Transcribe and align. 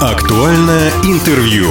Актуальное 0.00 0.90
интервью. 1.04 1.68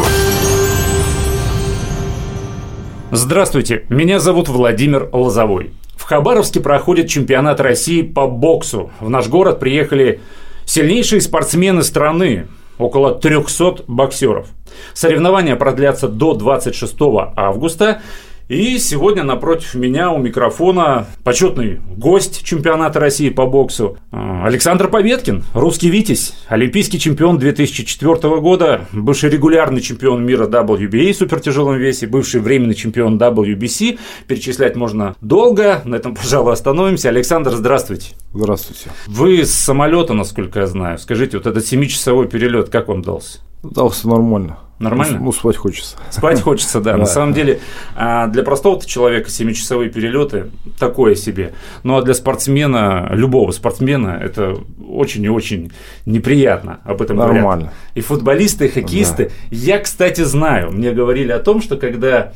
Здравствуйте, 3.12 3.86
меня 3.90 4.20
зовут 4.20 4.50
Владимир 4.50 5.10
Лозовой. 5.14 5.74
В 5.96 6.02
Хабаровске 6.06 6.60
проходит 6.60 7.08
чемпионат 7.08 7.60
России 7.60 8.02
по 8.02 8.26
боксу. 8.26 8.90
В 9.00 9.12
наш 9.12 9.28
город 9.28 9.60
приехали 9.60 10.22
сильнейшие 10.66 11.22
спортсмены 11.22 11.84
страны, 11.84 12.48
около 12.80 13.14
300 13.14 13.84
боксеров. 13.88 14.48
Соревнования 14.96 15.56
продлятся 15.56 16.08
до 16.08 16.34
26 16.34 16.96
августа. 17.36 18.02
И 18.48 18.78
сегодня 18.78 19.24
напротив 19.24 19.74
меня 19.74 20.12
у 20.12 20.20
микрофона 20.20 21.08
почетный 21.24 21.82
гость 21.98 22.44
чемпионата 22.44 23.00
России 23.00 23.30
по 23.30 23.48
боксу 23.48 23.98
а, 24.12 24.46
Александр 24.46 24.88
Победкин, 24.88 25.44
русский 25.56 25.90
Витязь, 25.90 26.36
олимпийский 26.48 27.00
чемпион 27.00 27.40
2004 27.40 28.40
года, 28.42 28.82
бывший 28.94 29.32
регулярный 29.32 29.82
чемпион 29.82 30.24
мира 30.24 30.46
WBA 30.46 31.14
в 31.14 31.16
супертяжелом 31.16 31.78
весе, 31.78 32.06
бывший 32.06 32.40
временный 32.40 32.76
чемпион 32.76 33.18
WBC. 33.18 33.98
Перечислять 34.28 34.76
можно 34.76 35.16
долго, 35.22 35.82
на 35.84 35.96
этом, 35.96 36.14
пожалуй, 36.14 36.54
остановимся. 36.54 37.10
Александр, 37.10 37.50
здравствуйте. 37.50 38.14
Здравствуйте. 38.32 38.92
Вы 39.08 39.44
с 39.44 39.56
самолета, 39.56 40.14
насколько 40.14 40.60
я 40.60 40.68
знаю. 40.68 41.00
Скажите, 41.00 41.38
вот 41.38 41.48
этот 41.48 41.64
7-часовой 41.64 42.28
перелет, 42.28 42.70
как 42.70 42.90
вам 42.90 43.02
дался? 43.02 43.40
Дался 43.64 44.08
нормально. 44.08 44.60
Нормально? 44.80 45.20
Ну, 45.20 45.32
спать 45.32 45.56
хочется. 45.56 45.96
Спать 46.10 46.42
хочется, 46.42 46.82
да. 46.82 46.98
На 46.98 47.06
самом 47.06 47.34
деле, 47.34 47.60
а, 47.96 48.28
для 48.28 48.44
простого 48.44 48.84
человека 48.86 49.30
7-часовые 49.30 49.90
перелеты 49.90 50.52
такое 50.78 51.16
себе. 51.16 51.54
Ну 51.84 51.98
а 51.98 52.02
для 52.02 52.14
спортсмена, 52.14 53.10
любого 53.12 53.52
спортсмена, 53.52 54.20
это 54.22 54.58
очень 54.88 55.24
и 55.24 55.30
очень 55.30 55.72
неприятно. 56.06 56.82
Об 56.84 57.02
этом 57.02 57.18
Нормально. 57.18 57.42
говорят. 57.44 57.74
И 57.96 58.02
футболисты, 58.02 58.66
и 58.66 58.70
хоккеисты. 58.70 59.32
Я, 59.50 59.80
кстати, 59.80 60.22
знаю, 60.22 60.72
мне 60.72 60.92
говорили 60.92 61.32
о 61.32 61.40
том, 61.40 61.62
что 61.62 61.78
когда 61.78 62.34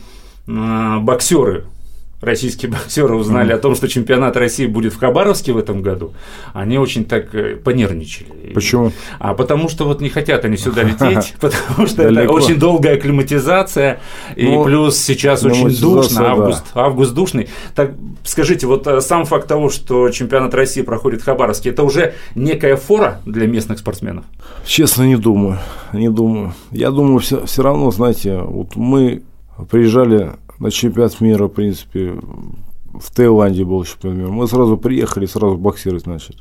а, 0.47 0.99
боксеры 0.99 1.65
российские 2.21 2.71
боксеры 2.71 3.15
узнали 3.15 3.53
mm. 3.53 3.55
о 3.55 3.59
том, 3.59 3.75
что 3.75 3.87
чемпионат 3.87 4.35
России 4.37 4.65
будет 4.65 4.93
в 4.93 4.99
Хабаровске 4.99 5.53
в 5.53 5.57
этом 5.57 5.81
году, 5.81 6.13
они 6.53 6.77
очень 6.77 7.05
так 7.05 7.33
э, 7.33 7.55
понервничали. 7.55 8.53
Почему? 8.53 8.91
А 9.19 9.33
потому 9.33 9.69
что 9.69 9.85
вот 9.85 10.01
не 10.01 10.09
хотят 10.09 10.45
они 10.45 10.57
сюда 10.57 10.83
лететь, 10.83 11.35
потому 11.39 11.87
что 11.87 12.03
это 12.03 12.31
очень 12.31 12.57
долгая 12.57 12.95
акклиматизация, 12.95 13.99
и 14.35 14.45
ну, 14.45 14.63
плюс 14.63 14.97
сейчас 14.97 15.43
очень 15.43 15.69
душно, 15.79 16.31
август, 16.31 16.65
август 16.73 17.13
душный. 17.13 17.49
Так 17.75 17.91
скажите, 18.23 18.67
вот 18.67 18.87
э, 18.87 19.01
сам 19.01 19.25
факт 19.25 19.47
того, 19.47 19.69
что 19.69 20.09
чемпионат 20.09 20.53
России 20.53 20.81
проходит 20.81 21.21
в 21.21 21.25
Хабаровске, 21.25 21.69
это 21.69 21.83
уже 21.83 22.13
некая 22.35 22.75
фора 22.75 23.21
для 23.25 23.47
местных 23.47 23.79
спортсменов? 23.79 24.25
Честно, 24.65 25.03
не 25.03 25.15
думаю, 25.15 25.59
не 25.93 26.09
думаю. 26.09 26.53
Я 26.71 26.91
думаю, 26.91 27.19
все, 27.19 27.45
все 27.45 27.63
равно, 27.63 27.91
знаете, 27.91 28.37
вот 28.37 28.75
мы 28.75 29.23
приезжали 29.69 30.33
на 30.59 30.71
чемпионат 30.71 31.19
мира, 31.21 31.45
в 31.45 31.49
принципе, 31.49 32.19
в 32.93 33.15
Таиланде 33.15 33.63
был 33.63 33.83
чемпионат 33.83 34.19
мира. 34.19 34.29
Мы 34.29 34.47
сразу 34.47 34.77
приехали, 34.77 35.25
сразу 35.25 35.57
боксировать 35.57 36.05
начали. 36.05 36.37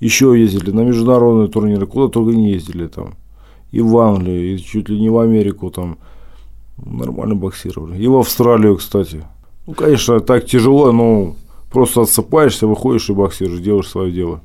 Еще 0.00 0.38
ездили 0.38 0.70
на 0.70 0.80
международные 0.80 1.48
турниры, 1.48 1.86
куда 1.86 2.08
только 2.08 2.36
не 2.36 2.52
ездили 2.52 2.86
там. 2.86 3.14
И 3.72 3.80
в 3.80 3.96
Англию, 3.98 4.54
и 4.54 4.58
чуть 4.58 4.88
ли 4.88 5.00
не 5.00 5.10
в 5.10 5.18
Америку 5.18 5.70
там. 5.70 5.98
Нормально 6.76 7.34
боксировали. 7.34 8.00
И 8.02 8.06
в 8.06 8.16
Австралию, 8.16 8.76
кстати. 8.76 9.24
Ну, 9.66 9.72
конечно, 9.72 10.20
так 10.20 10.44
тяжело, 10.44 10.92
но 10.92 11.34
просто 11.70 12.02
отсыпаешься, 12.02 12.66
выходишь 12.66 13.08
и 13.08 13.14
боксируешь, 13.14 13.60
делаешь 13.60 13.88
свое 13.88 14.12
дело. 14.12 14.40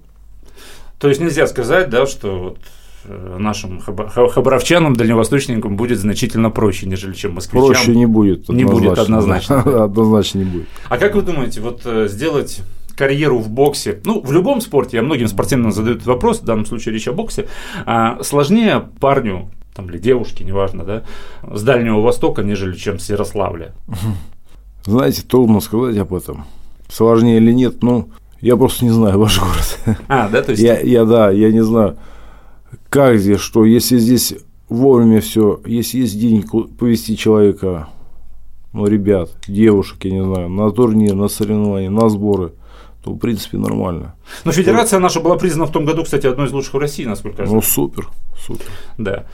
То 0.98 1.10
есть 1.10 1.20
нельзя 1.20 1.46
сказать, 1.48 1.90
да, 1.90 2.06
что 2.06 2.40
вот 2.40 2.58
нашим 3.06 3.80
хабаровчанам, 3.80 4.96
дальневосточникам 4.96 5.76
будет 5.76 6.00
значительно 6.00 6.50
проще, 6.50 6.88
нежели 6.88 7.14
чем 7.14 7.34
москвичам. 7.34 7.68
Проще 7.68 7.96
не 7.96 8.06
будет. 8.06 8.50
Не 8.50 8.64
будет 8.64 8.98
однозначно. 8.98 9.60
Однозначно 9.84 10.40
не 10.40 10.46
будет. 10.46 10.68
А 10.90 10.98
как 10.98 11.16
вы 11.16 11.22
думаете, 11.22 11.62
вот 11.62 11.82
э, 11.86 12.08
сделать 12.08 12.62
карьеру 12.96 13.40
в 13.40 13.50
боксе, 13.50 14.00
ну, 14.06 14.22
в 14.22 14.32
любом 14.32 14.62
спорте, 14.62 14.98
я 14.98 15.04
многим 15.04 15.28
спортсменам 15.28 15.72
задаю 15.72 15.96
этот 15.96 16.08
вопрос, 16.08 16.42
в 16.42 16.46
данном 16.46 16.66
случае 16.66 16.94
речь 16.94 17.08
о 17.08 17.14
боксе, 17.14 17.48
а 17.86 18.22
сложнее 18.22 18.90
парню 19.00 19.50
там, 19.74 19.90
или 19.90 19.98
девушке, 19.98 20.44
неважно, 20.44 20.84
да, 20.84 21.04
с 21.42 21.64
Дальнего 21.64 22.02
Востока, 22.02 22.44
нежели 22.44 22.76
чем 22.76 23.00
с 23.00 23.10
Ярославля? 23.10 23.74
Знаете, 24.86 25.24
трудно 25.24 25.62
сказать 25.62 25.98
об 25.98 26.14
этом. 26.14 26.46
Сложнее 26.90 27.38
или 27.38 27.52
нет, 27.52 27.82
ну, 27.82 28.10
я 28.42 28.58
просто 28.58 28.84
не 28.86 28.92
знаю 28.92 29.18
ваш 29.18 29.40
город. 29.40 29.80
А, 30.08 30.28
да, 30.30 30.42
то 30.42 30.52
есть... 30.52 30.62
Я, 30.62 30.80
я 30.80 31.06
да, 31.06 31.32
я 31.32 31.52
не 31.52 31.64
знаю 31.64 31.98
как 32.90 33.18
здесь, 33.18 33.40
что 33.40 33.66
если 33.66 33.98
здесь 33.98 34.34
вовремя 34.70 35.22
все, 35.22 35.60
если 35.66 36.00
есть 36.00 36.20
деньги 36.20 36.46
повести 36.78 37.18
человека, 37.18 37.90
ну, 38.74 38.86
ребят, 38.86 39.32
девушек, 39.48 40.06
я 40.06 40.12
не 40.12 40.24
знаю, 40.24 40.50
на 40.50 40.72
турнир, 40.72 41.14
на 41.14 41.28
соревнования, 41.28 41.90
на 41.90 42.10
сборы, 42.10 42.54
то, 43.04 43.12
в 43.12 43.18
принципе, 43.18 43.58
нормально. 43.58 44.16
Но 44.46 44.52
федерация 44.52 45.00
наша 45.00 45.20
была 45.20 45.36
признана 45.36 45.66
в 45.66 45.72
том 45.72 45.86
году, 45.86 46.04
кстати, 46.04 46.28
одной 46.28 46.48
из 46.48 46.52
лучших 46.52 46.76
в 46.76 46.78
России, 46.78 47.04
насколько 47.06 47.42
я 47.42 47.48
знаю. 47.48 47.62
Ну, 47.62 47.62
супер, 47.62 48.08
супер. 48.40 48.66
Да. 48.98 49.26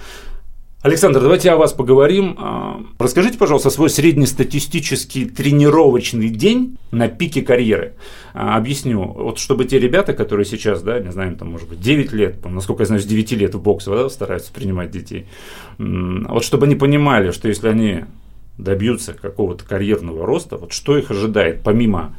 Александр, 0.84 1.22
давайте 1.22 1.50
о 1.50 1.58
вас 1.58 1.74
поговорим. 1.74 2.36
А, 2.38 2.80
расскажите, 3.00 3.40
пожалуйста, 3.40 3.72
свой 3.72 3.90
среднестатистический 3.90 5.26
тренировочный 5.26 6.30
день 6.30 6.78
на 6.92 7.08
пике 7.08 7.42
карьеры. 7.42 7.96
А, 8.36 8.58
объясню. 8.58 9.02
Вот 9.04 9.40
чтобы 9.40 9.66
те 9.66 9.80
ребята, 9.80 10.14
которые 10.14 10.46
сейчас, 10.46 10.84
да, 10.84 11.00
не 11.00 11.12
знаю, 11.12 11.36
там, 11.36 11.50
может 11.50 11.68
быть, 11.68 11.82
9 11.82 12.14
лет, 12.14 12.46
насколько 12.46 12.84
я 12.84 12.86
знаю, 12.88 13.02
с 13.02 13.06
9 13.06 13.32
лет 13.32 13.56
в 13.56 13.62
боксе 13.62 13.90
да, 13.90 14.08
стараются 14.08 14.54
принимать 14.54 14.92
детей, 14.92 15.26
вот 15.80 16.44
чтобы 16.44 16.68
они 16.68 16.76
понимали, 16.76 17.32
что 17.32 17.48
если 17.48 17.70
они 17.70 18.06
добьются 18.60 19.14
какого-то 19.14 19.66
карьерного 19.66 20.28
роста, 20.28 20.58
вот 20.58 20.74
что 20.74 20.96
их 20.96 21.10
ожидает, 21.10 21.64
помимо 21.64 22.16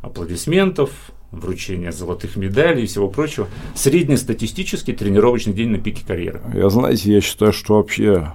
аплодисментов, 0.00 0.90
вручения 1.30 1.92
золотых 1.92 2.36
медалей 2.36 2.84
и 2.84 2.86
всего 2.86 3.08
прочего. 3.08 3.48
Среднестатистический 3.74 4.92
тренировочный 4.92 5.52
день 5.52 5.70
на 5.70 5.78
пике 5.78 6.04
карьеры. 6.06 6.40
Я, 6.54 6.70
знаете, 6.70 7.12
я 7.12 7.20
считаю, 7.20 7.52
что 7.52 7.74
вообще 7.74 8.32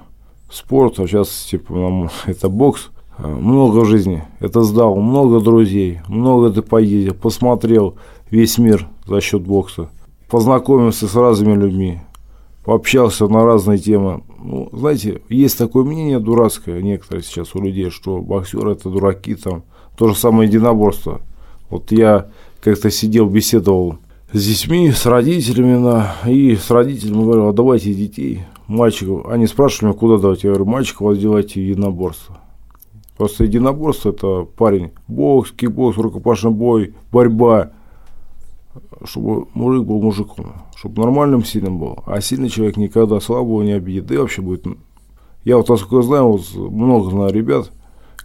спорт, 0.52 1.00
а 1.00 1.08
сейчас, 1.08 1.48
типа, 1.50 2.10
это 2.26 2.50
бокс, 2.50 2.92
э, 3.18 3.28
много 3.28 3.86
жизни. 3.86 4.24
Это 4.40 4.62
сдал, 4.62 4.96
много 4.96 5.40
друзей, 5.40 6.02
много 6.08 6.52
ты 6.52 6.62
поездил, 6.62 7.16
посмотрел 7.16 7.98
весь 8.30 8.58
мир 8.58 8.88
за 9.06 9.22
счет 9.22 9.42
бокса, 9.42 9.90
познакомился 10.30 11.08
с 11.08 11.16
разными 11.16 11.56
людьми, 11.56 12.00
пообщался 12.64 13.28
на 13.28 13.44
разные 13.44 13.78
темы. 13.78 14.24
Ну, 14.40 14.70
знаете, 14.72 15.22
есть 15.30 15.58
такое 15.58 15.84
мнение 15.84 16.20
дурацкое 16.20 16.82
некоторые 16.82 17.24
сейчас 17.24 17.56
у 17.56 17.62
людей, 17.62 17.90
что 17.90 18.20
боксеры 18.22 18.74
это 18.74 18.90
дураки, 18.90 19.36
там, 19.36 19.64
то 19.98 20.08
же 20.08 20.16
самое 20.16 20.50
единоборство. 20.50 21.22
Вот 21.70 21.92
я 21.92 22.32
как-то 22.62 22.90
сидел, 22.92 23.28
беседовал 23.28 23.98
с 24.32 24.46
детьми, 24.46 24.92
с 24.92 25.06
родителями, 25.06 25.78
на, 25.78 26.16
и 26.26 26.56
с 26.56 26.72
родителями 26.72 27.24
говорю, 27.24 27.48
а 27.48 27.54
давайте 27.54 27.94
детей, 27.94 28.44
мальчиков. 28.68 29.26
Они 29.28 29.48
спрашивали 29.48 29.92
меня, 29.92 30.00
куда 30.00 30.18
давать. 30.18 30.44
Я 30.44 30.52
говорю, 30.52 30.66
мальчиков 30.66 31.10
отделайте 31.10 31.60
в 31.60 31.64
единоборство. 31.64 32.38
Просто 33.18 33.44
единоборство– 33.44 34.10
это 34.12 34.44
парень, 34.44 34.92
бокс, 35.08 35.52
кикбокс, 35.52 35.98
рукопашный 35.98 36.52
бой, 36.52 36.96
борьба, 37.12 37.72
чтобы 39.04 39.48
мужик 39.54 39.86
был 39.86 40.02
мужиком, 40.02 40.54
чтобы 40.76 41.04
нормальным, 41.04 41.44
сильным 41.44 41.78
был. 41.78 42.00
А 42.06 42.22
сильный 42.22 42.50
человек 42.50 42.78
никогда 42.78 43.20
слабого 43.20 43.64
не 43.64 43.74
обидит, 43.74 44.06
да 44.06 44.16
и 44.16 44.18
вообще 44.18 44.42
будет. 44.42 44.66
Я 45.44 45.58
вот, 45.58 45.68
насколько 45.70 46.04
знаю, 46.04 46.32
вот 46.32 46.56
много 46.56 47.12
знаю 47.12 47.34
ребят, 47.34 47.72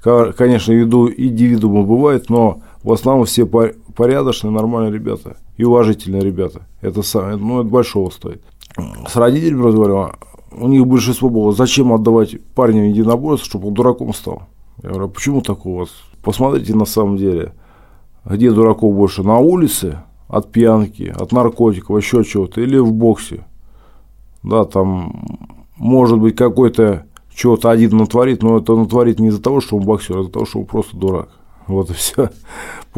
конечно, 0.03 0.81
иду 0.81 1.11
индивидуумы 1.11 1.85
бывает, 1.85 2.31
но 2.31 2.63
в 2.87 2.93
основном 2.93 3.27
все 3.27 3.47
порядочные, 3.47 4.53
нормальные 4.53 4.93
ребята 4.93 5.39
и 5.57 5.65
уважительные 5.65 6.23
ребята. 6.23 6.69
Это, 6.81 7.03
ну, 7.37 7.61
это 7.61 7.69
большого 7.69 8.11
стоит. 8.11 8.45
С 9.09 9.17
родителями 9.17 9.65
разговаривал, 9.65 10.13
у 10.53 10.69
них 10.69 10.87
большинство 10.87 11.29
было, 11.29 11.51
зачем 11.53 11.93
отдавать 11.93 12.41
парня 12.55 12.89
единоборство, 12.89 13.45
чтобы 13.45 13.69
он 13.69 13.75
дураком 13.75 14.15
стал. 14.15 14.45
Я 14.85 14.91
говорю, 14.91 15.07
а 15.07 15.09
почему 15.09 15.41
так 15.41 15.67
у 15.67 15.79
вас? 15.79 15.89
Посмотрите 16.23 16.77
на 16.77 16.85
самом 16.85 17.17
деле, 17.17 17.55
где 18.25 18.53
дураков 18.53 18.95
больше, 18.95 19.25
на 19.25 19.39
улице, 19.39 19.99
от 20.29 20.53
пьянки, 20.53 21.13
от 21.13 21.33
наркотиков, 21.33 21.97
еще 21.97 22.23
чего-то, 22.23 22.61
или 22.61 22.79
в 22.79 22.93
боксе. 22.93 23.45
Да, 24.45 24.65
там 24.65 25.27
может 25.77 26.21
быть 26.21 26.37
какой-то 26.37 27.07
чего-то 27.35 27.69
один 27.69 27.97
натворит, 27.97 28.45
но 28.45 28.59
это 28.59 28.77
натворит 28.77 29.19
не 29.19 29.29
из-за 29.29 29.43
того, 29.43 29.61
что 29.61 29.77
он 29.77 29.83
боксер, 29.83 30.19
а 30.19 30.21
из-за 30.21 30.31
того, 30.31 30.47
что 30.47 30.61
он 30.61 30.67
просто 30.67 30.97
дурак. 30.97 31.31
Вот 31.67 31.91
и 31.91 31.95
все. 31.95 32.31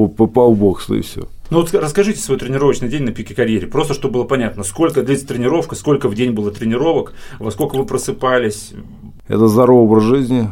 Попал 0.07 0.53
в 0.53 0.59
бокс, 0.59 0.89
и 0.91 1.01
все. 1.01 1.25
Ну 1.51 1.61
вот 1.61 1.73
расскажите 1.75 2.21
свой 2.21 2.39
тренировочный 2.39 2.89
день 2.89 3.05
на 3.05 3.13
пике 3.13 3.35
карьеры, 3.35 3.67
просто 3.67 3.95
чтобы 3.95 4.15
было 4.15 4.25
понятно, 4.25 4.63
сколько 4.65 5.03
длится 5.03 5.27
тренировка, 5.27 5.75
сколько 5.77 6.09
в 6.09 6.15
день 6.15 6.33
было 6.33 6.51
тренировок, 6.51 7.15
во 7.39 7.51
сколько 7.51 7.77
вы 7.77 7.87
просыпались. 7.87 8.73
Это 9.29 9.49
здоровый 9.49 9.85
образ 9.85 10.05
жизни, 10.05 10.51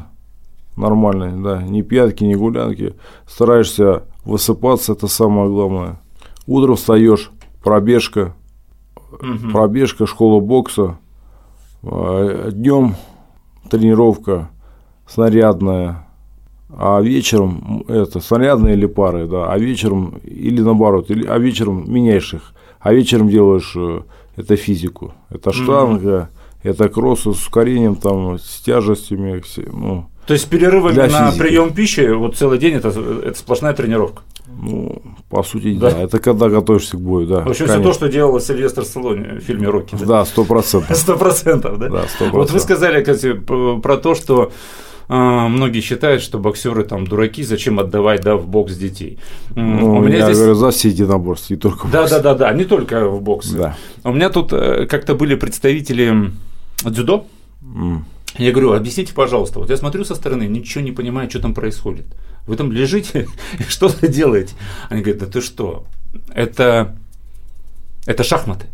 нормальный, 0.77 1.43
да, 1.43 1.63
ни 1.63 1.83
пьянки, 1.83 2.25
ни 2.25 2.35
гулянки. 2.35 2.95
Стараешься 3.29 4.05
высыпаться, 4.25 4.93
это 4.93 5.07
самое 5.07 5.51
главное. 5.51 6.01
Утром 6.47 6.77
встаешь, 6.77 7.31
пробежка, 7.63 8.35
угу. 9.13 9.51
пробежка, 9.53 10.07
школа 10.07 10.41
бокса, 10.41 10.99
А, 11.83 12.51
Днем 12.51 12.97
тренировка 13.71 14.49
снарядная, 15.07 16.06
а 16.69 17.01
вечером 17.01 17.85
это 17.89 18.21
снарядные 18.21 18.75
или 18.75 18.87
пары, 18.87 19.27
да, 19.27 19.53
а 19.53 19.59
вечером 19.59 20.21
или 20.25 20.61
наоборот, 20.61 21.11
или, 21.11 21.27
а 21.27 21.39
вечером 21.39 21.85
меняешь 21.93 22.35
их, 22.35 22.53
а 22.81 22.93
вечером 22.93 23.29
делаешь 23.29 23.73
э, 23.77 24.01
это 24.37 24.57
физику, 24.57 25.13
это 25.31 25.53
штанга, 25.53 26.31
это 26.63 26.89
кросс 26.89 27.21
с 27.23 27.27
ускорением, 27.27 27.95
там, 27.97 28.39
с 28.39 28.61
тяжестями, 28.63 29.41
все, 29.41 29.63
ну, 29.73 30.07
То 30.27 30.35
есть 30.35 30.45
с 30.47 30.49
перерывами 30.49 30.93
Для 30.95 31.07
на 31.07 31.31
физики. 31.31 31.39
прием 31.43 31.73
пищи 31.73 32.13
вот 32.13 32.37
целый 32.37 32.59
день 32.59 32.75
это, 32.75 32.89
это 32.89 33.39
сплошная 33.39 33.73
тренировка. 33.73 34.23
ну, 34.49 35.01
по 35.29 35.43
сути, 35.45 35.75
Да. 35.79 35.91
да. 35.93 36.03
это 36.03 36.19
когда 36.19 36.49
готовишься 36.49 36.97
к 36.97 37.01
бою, 37.01 37.27
да. 37.27 37.41
В 37.41 37.49
общем, 37.49 37.67
все 37.67 37.75
конечно. 37.75 37.85
то, 37.85 37.93
что 37.95 38.09
делал 38.09 38.41
Сильвестр 38.41 38.85
Сталлоне 38.85 39.39
в 39.39 39.41
фильме 39.41 39.69
«Рокки». 39.69 39.97
Да, 40.05 40.25
сто 40.25 40.45
процентов. 40.45 40.97
Сто 40.97 41.17
процентов, 41.17 41.79
да? 41.79 41.89
Да, 41.89 42.03
сто 42.09 42.25
Вот 42.25 42.33
вы 42.33 42.39
процентов. 42.41 42.63
сказали, 42.63 43.03
кстати, 43.05 43.33
про 43.35 43.97
то, 43.99 44.15
что 44.15 44.51
многие 45.09 45.81
считают, 45.81 46.23
что 46.23 46.39
боксеры 46.39 46.85
там 46.85 47.07
дураки, 47.07 47.43
зачем 47.43 47.79
отдавать 47.79 48.23
да, 48.23 48.37
в 48.37 48.49
бокс 48.49 48.75
детей. 48.77 49.19
Ну, 49.55 49.97
У 49.97 50.01
меня 50.03 50.19
я 50.19 50.25
здесь... 50.25 50.37
говорю, 50.39 50.55
за 50.55 50.71
все 50.71 50.89
единоборства, 50.89 51.55
не 51.55 51.61
только 51.61 51.89
Да, 51.89 52.01
бокс. 52.03 52.11
да, 52.11 52.21
да, 52.21 52.35
да, 52.35 52.53
не 52.53 52.65
только 52.65 53.09
в 53.09 53.23
боксе. 53.23 53.57
Да. 53.57 53.77
У 54.05 54.13
меня 54.13 54.31
тут 54.31 54.53
э, 54.53 54.87
как-то 54.87 55.15
были 55.15 55.35
представители 55.37 56.33
дзюдо. 56.83 57.27
М. 57.63 58.05
Я 58.39 58.51
говорю, 58.53 58.73
объясните, 58.73 59.15
пожалуйста. 59.15 59.61
Вот 59.61 59.71
я 59.71 59.77
смотрю 59.77 60.05
со 60.05 60.15
стороны, 60.15 60.47
ничего 60.47 60.83
не 60.85 60.93
понимаю, 60.93 61.31
что 61.31 61.41
там 61.41 61.55
происходит. 61.55 62.07
Вы 62.47 62.57
там 62.57 62.71
лежите 62.73 63.29
и 63.59 63.63
что-то 63.63 64.09
делаете. 64.09 64.55
Они 64.89 65.03
говорят, 65.03 65.21
да 65.23 65.27
ты 65.27 65.41
что? 65.41 65.87
Это, 66.35 66.97
это 68.07 68.25
шахматы. 68.25 68.67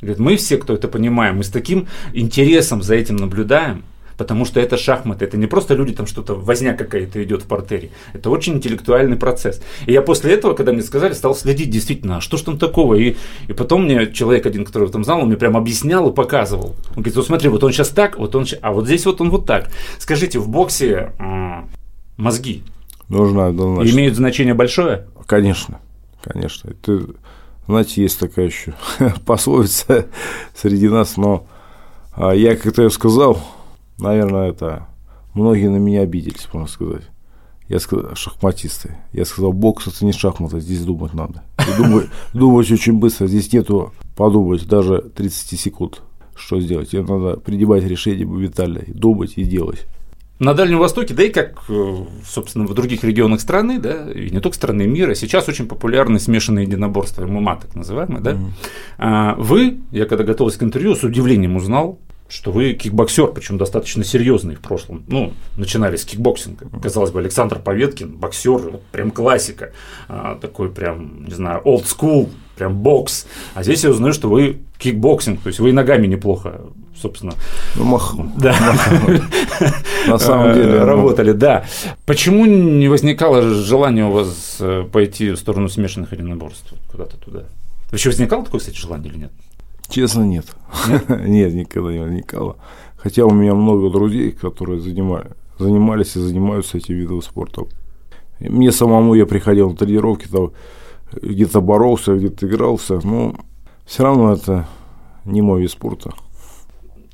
Говорят, 0.00 0.18
мы 0.18 0.36
все, 0.36 0.56
кто 0.56 0.74
это 0.74 0.88
понимаем, 0.88 1.36
мы 1.38 1.44
с 1.44 1.50
таким 1.50 1.86
интересом 2.14 2.82
за 2.82 2.94
этим 2.94 3.16
наблюдаем, 3.16 3.84
потому 4.20 4.44
что 4.44 4.60
это 4.60 4.76
шахматы, 4.76 5.24
это 5.24 5.38
не 5.38 5.46
просто 5.46 5.72
люди, 5.72 5.94
там 5.94 6.06
что-то, 6.06 6.34
возня 6.34 6.74
какая-то 6.74 7.24
идет 7.24 7.44
в 7.44 7.46
портере, 7.46 7.90
это 8.12 8.28
очень 8.28 8.56
интеллектуальный 8.56 9.16
процесс. 9.16 9.62
И 9.86 9.94
я 9.94 10.02
после 10.02 10.34
этого, 10.34 10.52
когда 10.52 10.72
мне 10.72 10.82
сказали, 10.82 11.14
стал 11.14 11.34
следить 11.34 11.70
действительно, 11.70 12.18
а 12.18 12.20
что 12.20 12.36
ж 12.36 12.42
там 12.42 12.58
такого? 12.58 12.96
И, 12.96 13.16
и 13.48 13.54
потом 13.54 13.84
мне 13.84 14.12
человек 14.12 14.44
один, 14.44 14.66
который 14.66 14.90
там 14.90 15.04
знал, 15.04 15.20
он 15.20 15.28
мне 15.28 15.38
прям 15.38 15.56
объяснял 15.56 16.10
и 16.10 16.14
показывал. 16.14 16.74
Он 16.90 16.96
говорит, 16.96 17.16
вот 17.16 17.26
смотри, 17.28 17.48
вот 17.48 17.64
он 17.64 17.72
сейчас 17.72 17.88
так, 17.88 18.18
вот 18.18 18.34
он 18.34 18.44
а 18.60 18.72
вот 18.72 18.84
здесь 18.84 19.06
вот 19.06 19.22
он 19.22 19.30
вот 19.30 19.46
так. 19.46 19.70
Скажите, 19.98 20.38
в 20.38 20.50
боксе 20.50 21.12
мозги 22.18 22.62
Нужно 23.08 23.46
однозначно. 23.46 23.90
имеют 23.90 24.16
значение 24.16 24.52
большое? 24.52 25.06
Конечно, 25.24 25.80
конечно. 26.22 26.68
Это, 26.68 27.06
знаете, 27.66 28.02
есть 28.02 28.20
такая 28.20 28.44
еще 28.48 28.74
пословица 29.24 30.08
среди 30.54 30.90
нас, 30.90 31.16
но 31.16 31.46
а, 32.12 32.32
я 32.34 32.54
как-то 32.54 32.90
сказал, 32.90 33.40
наверное, 34.00 34.50
это 34.50 34.86
многие 35.34 35.68
на 35.68 35.76
меня 35.76 36.02
обиделись, 36.02 36.48
можно 36.52 36.68
сказать. 36.68 37.02
Я 37.68 37.78
сказал, 37.78 38.16
шахматисты. 38.16 38.96
Я 39.12 39.24
сказал, 39.24 39.52
бокс 39.52 39.86
это 39.86 40.04
не 40.04 40.12
шахматы, 40.12 40.58
здесь 40.60 40.84
думать 40.84 41.14
надо. 41.14 41.44
И 41.60 41.76
думать, 41.76 42.08
думать 42.34 42.70
очень 42.70 42.94
быстро, 42.94 43.28
здесь 43.28 43.52
нету 43.52 43.92
подумать 44.16 44.66
даже 44.66 45.00
30 45.00 45.60
секунд, 45.60 46.02
что 46.34 46.60
сделать. 46.60 46.90
Тебе 46.90 47.02
надо 47.02 47.38
принимать 47.38 47.84
решение 47.84 48.26
моментально, 48.26 48.82
думать 48.88 49.34
и 49.36 49.44
делать. 49.44 49.86
На 50.40 50.54
Дальнем 50.54 50.78
Востоке, 50.78 51.12
да 51.12 51.22
и 51.22 51.28
как, 51.28 51.62
э, 51.68 51.96
собственно, 52.26 52.66
в 52.66 52.72
других 52.72 53.04
регионах 53.04 53.42
страны, 53.42 53.78
да, 53.78 54.10
и 54.10 54.30
не 54.30 54.40
только 54.40 54.56
страны 54.56 54.86
мира, 54.86 55.14
сейчас 55.14 55.48
очень 55.50 55.68
популярны 55.68 56.18
смешанные 56.18 56.64
единоборства, 56.64 57.26
ММА 57.26 57.56
так 57.60 57.74
называемые, 57.74 58.20
да. 58.22 58.38
А 58.96 59.34
Вы, 59.34 59.80
я 59.90 60.06
когда 60.06 60.24
готовился 60.24 60.58
к 60.58 60.62
интервью, 60.62 60.96
с 60.96 61.04
удивлением 61.04 61.56
узнал, 61.56 61.98
что 62.30 62.52
вы 62.52 62.72
кикбоксер, 62.74 63.26
причем 63.28 63.58
достаточно 63.58 64.04
серьезный 64.04 64.54
в 64.54 64.60
прошлом. 64.60 65.02
Ну, 65.08 65.32
начинали 65.56 65.96
с 65.96 66.04
кикбоксинга. 66.04 66.66
Казалось 66.82 67.10
бы, 67.10 67.18
Александр 67.20 67.58
Поветкин, 67.58 68.16
боксер, 68.16 68.58
вот 68.70 68.82
прям 68.92 69.10
классика, 69.10 69.72
а, 70.08 70.36
такой 70.40 70.70
прям, 70.70 71.24
не 71.26 71.34
знаю, 71.34 71.60
old 71.64 71.84
school, 71.84 72.28
прям 72.56 72.76
бокс. 72.76 73.26
А 73.54 73.62
здесь 73.62 73.84
я 73.84 73.90
узнаю, 73.90 74.12
что 74.12 74.28
вы 74.28 74.58
кикбоксинг, 74.78 75.40
то 75.42 75.48
есть 75.48 75.58
вы 75.58 75.70
и 75.70 75.72
ногами 75.72 76.06
неплохо, 76.06 76.60
собственно, 77.00 77.32
Ну, 77.76 77.84
мах- 77.84 78.14
да. 78.38 78.54
на 80.06 80.18
самом 80.18 80.50
Э, 80.50 80.54
деле, 80.54 80.78
ну, 80.80 80.84
работали, 80.84 81.32
да. 81.32 81.64
Почему 82.06 82.46
не 82.46 82.88
возникало 82.88 83.42
желание 83.42 84.04
у 84.06 84.12
вас 84.12 84.56
э, 84.60 84.84
пойти 84.92 85.30
в 85.30 85.36
сторону 85.36 85.68
смешанных 85.68 86.12
единоборств 86.12 86.72
куда-то 86.90 87.16
туда? 87.16 87.42
Вообще 87.90 88.08
возникало 88.10 88.44
такое, 88.44 88.60
кстати, 88.60 88.76
желание 88.76 89.10
или 89.12 89.18
нет? 89.22 89.32
Честно, 89.90 90.22
нет. 90.22 90.46
Нет, 91.08 91.52
никогда 91.52 91.92
не 91.92 91.98
возникало. 91.98 92.56
Хотя 92.96 93.24
у 93.24 93.30
меня 93.30 93.54
много 93.54 93.90
друзей, 93.90 94.30
которые 94.30 94.78
занима- 94.78 95.32
занимались 95.58 96.16
и 96.16 96.20
занимаются 96.20 96.78
этим 96.78 96.94
видом 96.94 97.22
спорта. 97.22 97.64
Мне 98.38 98.72
самому 98.72 99.14
я 99.14 99.26
приходил 99.26 99.70
на 99.70 99.76
тренировки, 99.76 100.28
там 100.28 100.52
где-то 101.12 101.60
боролся, 101.60 102.14
где-то 102.14 102.46
игрался, 102.46 103.00
но 103.04 103.34
все 103.84 104.04
равно 104.04 104.32
это 104.32 104.68
не 105.24 105.42
мой 105.42 105.62
вид 105.62 105.70
спорта. 105.70 106.12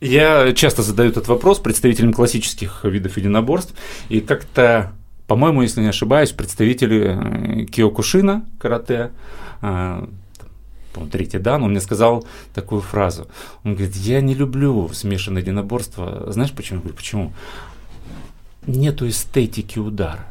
Я 0.01 0.53
часто 0.53 0.83
задаю 0.83 1.11
этот 1.11 1.27
вопрос 1.29 1.59
представителям 1.59 2.13
классических 2.13 2.85
видов 2.85 3.17
единоборств, 3.17 3.75
и 4.11 4.21
как-то, 4.21 4.93
по-моему, 5.27 5.63
если 5.63 5.81
не 5.81 5.89
ошибаюсь, 5.89 6.33
представители 6.33 7.63
э, 7.63 7.65
Киокушина 7.65 8.45
карате, 8.59 9.13
э, 9.63 10.07
по-моему, 10.97 11.13
третий 11.13 11.39
дан, 11.39 11.63
он 11.63 11.71
мне 11.71 11.81
сказал 11.81 12.27
такую 12.55 12.81
фразу. 12.81 13.29
Он 13.65 13.75
говорит, 13.75 13.95
я 13.97 14.23
не 14.23 14.35
люблю 14.35 14.89
смешанное 14.95 15.43
единоборство. 15.43 16.33
Знаешь 16.33 16.53
почему? 16.53 16.79
Я 16.79 16.83
говорю, 16.85 16.97
почему? 16.97 17.33
Нету 18.67 19.07
эстетики 19.07 19.79
удара. 19.79 20.27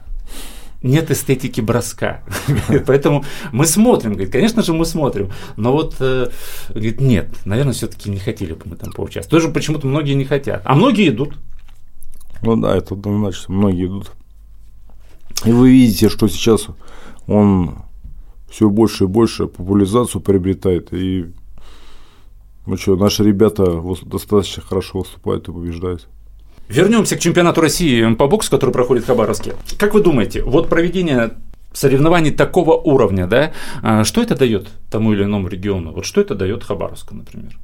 Нет 0.81 1.11
эстетики 1.11 1.61
броска. 1.61 2.23
Поэтому 2.87 3.23
мы 3.51 3.67
смотрим, 3.67 4.13
говорит, 4.13 4.31
конечно 4.31 4.63
же 4.63 4.73
мы 4.73 4.85
смотрим, 4.85 5.31
но 5.55 5.71
вот, 5.71 5.97
э, 5.99 6.31
говорит, 6.69 6.99
нет, 6.99 7.29
наверное, 7.45 7.73
все-таки 7.73 8.09
не 8.09 8.19
хотели 8.19 8.53
бы 8.53 8.61
мы 8.65 8.75
там 8.75 8.91
поучаствовать. 8.91 9.29
Тоже 9.29 9.53
почему-то 9.53 9.85
многие 9.85 10.13
не 10.13 10.25
хотят. 10.25 10.63
А 10.65 10.73
многие 10.73 11.09
идут. 11.09 11.37
Ну 12.41 12.55
да, 12.55 12.75
это 12.75 12.95
однозначно, 12.95 13.53
многие 13.53 13.85
идут. 13.85 14.11
И 15.45 15.51
вы 15.51 15.69
видите, 15.69 16.09
что 16.09 16.27
сейчас 16.27 16.67
он 17.27 17.85
все 18.49 18.69
больше 18.69 19.05
и 19.05 19.07
больше 19.07 19.47
популяризацию 19.47 20.21
приобретает. 20.21 20.93
И 20.93 21.25
ну 22.65 22.77
что, 22.77 22.95
наши 22.95 23.23
ребята 23.23 23.81
достаточно 24.03 24.63
хорошо 24.63 24.99
выступают 24.99 25.47
и 25.47 25.51
побеждают. 25.51 26.07
Вернемся 26.67 27.15
к 27.15 27.19
чемпионату 27.19 27.61
России 27.61 28.13
по 28.15 28.27
боксу, 28.27 28.49
который 28.49 28.71
проходит 28.71 29.03
в 29.03 29.07
Хабаровске. 29.07 29.53
Как 29.77 29.93
вы 29.93 30.01
думаете, 30.01 30.41
вот 30.43 30.67
проведение 30.67 31.33
соревнований 31.73 32.31
такого 32.31 32.73
уровня, 32.73 33.27
да, 33.27 33.53
а, 33.83 34.03
что 34.03 34.21
это 34.21 34.35
дает 34.35 34.69
тому 34.89 35.13
или 35.13 35.23
иному 35.23 35.47
региону? 35.47 35.91
Вот 35.91 36.05
что 36.05 36.21
это 36.21 36.33
дает 36.33 36.63
Хабаровску, 36.63 37.13
например? 37.13 37.57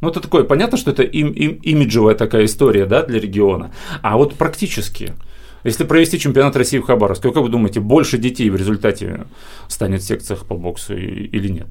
Ну, 0.00 0.08
это 0.08 0.20
такое, 0.20 0.44
понятно, 0.44 0.78
что 0.78 0.90
это 0.90 1.02
им, 1.02 1.32
им- 1.32 1.58
имиджевая 1.62 2.14
такая 2.14 2.44
история, 2.44 2.86
да, 2.86 3.02
для 3.02 3.18
региона. 3.18 3.72
А 4.02 4.16
вот 4.16 4.34
практически, 4.34 5.14
если 5.66 5.84
провести 5.84 6.18
чемпионат 6.18 6.56
России 6.56 6.78
в 6.78 6.84
Хабаровске, 6.84 7.32
как 7.32 7.42
вы 7.42 7.48
думаете, 7.48 7.80
больше 7.80 8.18
детей 8.18 8.48
в 8.50 8.56
результате 8.56 9.26
станет 9.68 10.02
в 10.02 10.06
секциях 10.06 10.46
по 10.46 10.56
боксу 10.56 10.96
или 10.96 11.48
нет? 11.48 11.68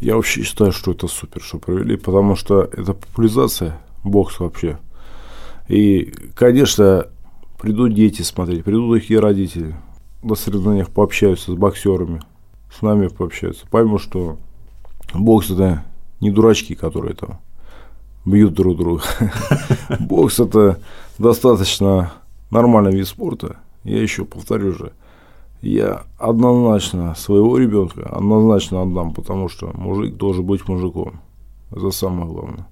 Я 0.00 0.16
вообще 0.16 0.42
считаю, 0.42 0.72
что 0.72 0.92
это 0.92 1.08
супер, 1.08 1.42
что 1.42 1.58
провели, 1.58 1.96
потому 1.96 2.36
что 2.36 2.62
это 2.62 2.94
популяризация 2.94 3.78
бокса 4.02 4.44
вообще. 4.44 4.78
И, 5.68 6.12
конечно, 6.34 7.08
придут 7.58 7.94
дети 7.94 8.22
смотреть, 8.22 8.64
придут 8.64 8.96
их 8.96 9.10
и 9.10 9.18
родители. 9.18 9.74
На 10.22 10.36
соревнованиях 10.36 10.88
пообщаются 10.88 11.52
с 11.52 11.54
боксерами, 11.54 12.22
с 12.72 12.80
нами 12.80 13.08
пообщаются. 13.08 13.66
Поймут, 13.66 14.00
что 14.02 14.38
бокс 15.12 15.50
это 15.50 15.84
не 16.20 16.30
дурачки, 16.30 16.74
которые 16.74 17.14
там 17.14 17.40
бьют 18.24 18.54
друг 18.54 18.78
друга. 18.78 19.02
Бокс 20.00 20.40
это 20.40 20.80
достаточно 21.18 22.12
нормальный 22.54 22.92
вид 22.96 23.06
спорта. 23.06 23.56
Я 23.84 24.00
еще 24.00 24.24
повторю 24.24 24.72
же, 24.72 24.92
я 25.60 26.02
однозначно 26.18 27.14
своего 27.14 27.58
ребенка 27.58 28.08
однозначно 28.10 28.82
отдам, 28.82 29.12
потому 29.12 29.48
что 29.48 29.70
мужик 29.74 30.14
должен 30.16 30.44
быть 30.46 30.66
мужиком. 30.68 31.20
Это 31.70 31.90
самое 31.90 32.26
главное. 32.26 32.66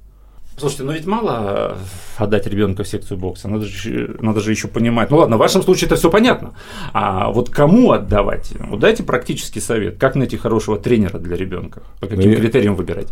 Слушайте, 0.56 0.84
ну 0.84 0.92
ведь 0.92 1.06
мало 1.06 1.76
э, 2.18 2.22
отдать 2.22 2.46
ребенка 2.46 2.82
в 2.84 2.88
секцию 2.88 3.18
бокса, 3.18 3.48
надо 3.48 3.64
же, 3.64 4.16
надо 4.20 4.40
же 4.40 4.50
еще 4.50 4.68
понимать. 4.68 5.10
Ну 5.10 5.16
ладно, 5.16 5.36
в 5.36 5.40
вашем 5.40 5.62
случае 5.62 5.86
это 5.86 5.96
все 5.96 6.10
понятно. 6.10 6.52
А 6.92 7.30
вот 7.32 7.48
кому 7.48 7.90
отдавать? 7.92 8.52
Вот 8.68 8.78
дайте 8.78 9.02
практический 9.02 9.60
совет. 9.60 9.98
Как 9.98 10.14
найти 10.14 10.36
хорошего 10.36 10.76
тренера 10.78 11.18
для 11.18 11.36
ребенка? 11.36 11.82
По 12.00 12.06
каким 12.06 12.24
Ну, 12.24 12.30
я- 12.30 12.36
критериям 12.36 12.76
выбирать? 12.76 13.08